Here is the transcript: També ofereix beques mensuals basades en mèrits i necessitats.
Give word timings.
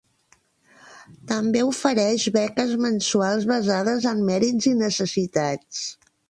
També 1.31 1.61
ofereix 1.67 2.25
beques 2.37 2.73
mensuals 2.87 3.45
basades 3.53 4.09
en 4.15 4.25
mèrits 4.31 4.71
i 4.73 4.75
necessitats. 4.81 5.85